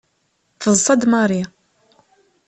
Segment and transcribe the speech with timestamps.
[0.61, 1.41] Teḍṣa-d Mary.